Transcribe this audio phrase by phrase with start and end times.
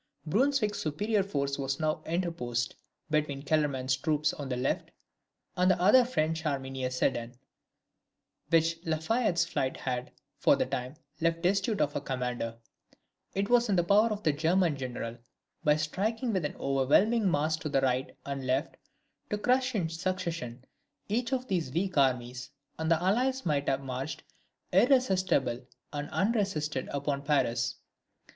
[0.25, 2.73] Brunswick's superior force was now interposed
[3.11, 4.89] between Kellerman's troops on the left,
[5.55, 7.35] and the other French army near Sedan,
[8.49, 12.57] which La Fayette's flight had, for the time, left destitute of a commander.
[13.35, 15.19] It was in the power of the German general,
[15.63, 18.77] by striking with an overwhelming mass to the right and left,
[19.29, 20.65] to crush in succession
[21.09, 22.49] each of these weak armies,
[22.79, 24.23] and the allies might then have marched
[24.73, 25.61] irresistible
[25.93, 27.75] and unresisted upon Paris.